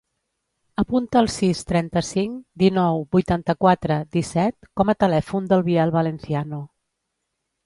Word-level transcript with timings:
Apunta 0.83 1.19
el 1.23 1.27
sis, 1.33 1.59
trenta-cinc, 1.71 2.39
dinou, 2.63 3.03
vuitanta-quatre, 3.17 3.99
disset 4.17 4.69
com 4.83 4.93
a 4.95 4.97
telèfon 5.05 5.53
del 5.53 5.63
Biel 5.69 5.95
Valenciano. 5.99 6.65